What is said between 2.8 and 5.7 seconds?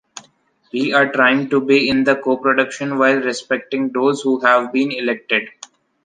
while respecting those who have been elected.